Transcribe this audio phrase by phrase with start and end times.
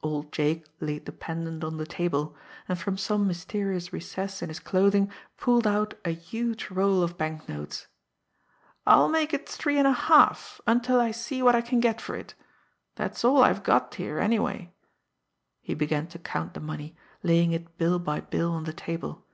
[0.00, 2.36] Old Jake laid the pendant on the table,
[2.68, 7.88] and from some mysterious recess in his clothing pulled out a huge roll of banknotes.
[8.86, 12.14] "I'll make it three and a half until I see what I can get for
[12.14, 12.34] it.
[12.94, 14.72] That's all I've got here, anyway."
[15.60, 16.94] He began to count the money,
[17.24, 19.26] laying it bill by bill on the table.